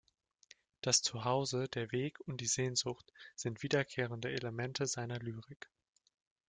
[0.81, 5.69] Das Zuhause, der Weg und die Sehnsucht sind wiederkehrende Elemente seiner Lyrik.